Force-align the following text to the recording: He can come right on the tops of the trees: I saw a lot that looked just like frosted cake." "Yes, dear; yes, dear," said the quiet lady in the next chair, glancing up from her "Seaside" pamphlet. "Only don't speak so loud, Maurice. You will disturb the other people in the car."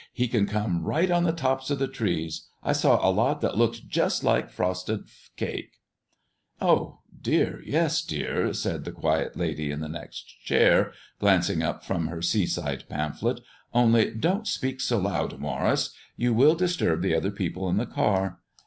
He 0.11 0.27
can 0.27 0.47
come 0.47 0.81
right 0.83 1.11
on 1.11 1.25
the 1.25 1.31
tops 1.31 1.69
of 1.69 1.77
the 1.77 1.87
trees: 1.87 2.47
I 2.63 2.73
saw 2.73 3.07
a 3.07 3.13
lot 3.13 3.39
that 3.41 3.55
looked 3.55 3.87
just 3.87 4.23
like 4.23 4.49
frosted 4.49 5.01
cake." 5.37 5.73
"Yes, 6.59 6.87
dear; 7.21 7.61
yes, 7.63 8.01
dear," 8.01 8.51
said 8.51 8.83
the 8.83 8.91
quiet 8.93 9.37
lady 9.37 9.69
in 9.69 9.79
the 9.79 9.87
next 9.87 10.23
chair, 10.43 10.91
glancing 11.19 11.61
up 11.61 11.83
from 11.85 12.07
her 12.07 12.23
"Seaside" 12.23 12.85
pamphlet. 12.89 13.41
"Only 13.75 14.09
don't 14.09 14.47
speak 14.47 14.81
so 14.81 14.97
loud, 14.97 15.37
Maurice. 15.37 15.91
You 16.17 16.33
will 16.33 16.55
disturb 16.55 17.03
the 17.03 17.13
other 17.13 17.29
people 17.29 17.69
in 17.69 17.77
the 17.77 17.85
car." 17.85 18.39